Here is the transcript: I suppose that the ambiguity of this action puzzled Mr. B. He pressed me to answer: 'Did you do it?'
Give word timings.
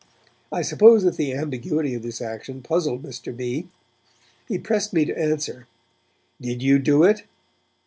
I 0.51 0.63
suppose 0.63 1.03
that 1.03 1.15
the 1.17 1.33
ambiguity 1.35 1.93
of 1.93 2.01
this 2.01 2.23
action 2.23 2.63
puzzled 2.63 3.03
Mr. 3.03 3.37
B. 3.37 3.67
He 4.47 4.57
pressed 4.57 4.93
me 4.93 5.05
to 5.05 5.15
answer: 5.15 5.67
'Did 6.41 6.63
you 6.63 6.79
do 6.79 7.03
it?' 7.03 7.21